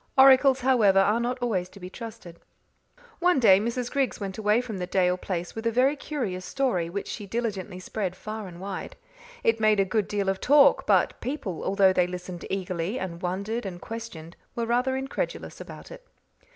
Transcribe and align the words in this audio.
Oracles, 0.17 0.61
however, 0.61 0.97
are 0.97 1.19
not 1.19 1.37
always 1.43 1.69
to 1.69 1.79
be 1.79 1.87
trusted. 1.87 2.39
One 3.19 3.39
day 3.39 3.59
Mrs. 3.59 3.91
Griggs 3.91 4.19
went 4.19 4.39
away 4.39 4.59
from 4.59 4.79
the 4.79 4.87
Dale 4.87 5.15
place 5.15 5.53
with 5.53 5.67
a 5.67 5.71
very 5.71 5.95
curious 5.95 6.43
story, 6.43 6.89
which 6.89 7.07
she 7.07 7.27
diligently 7.27 7.79
spread 7.79 8.15
far 8.15 8.47
and 8.47 8.59
wide. 8.59 8.95
It 9.43 9.59
made 9.59 9.79
a 9.79 9.85
good 9.85 10.07
deal 10.07 10.27
of 10.27 10.41
talk, 10.41 10.87
but 10.87 11.21
people, 11.21 11.63
although 11.63 11.93
they 11.93 12.07
listened 12.07 12.47
eagerly, 12.49 12.97
and 12.97 13.21
wondered 13.21 13.63
and 13.63 13.79
questioned, 13.79 14.35
were 14.55 14.65
rather 14.65 14.97
incredulous 14.97 15.61
about 15.61 15.91
it. 15.91 16.03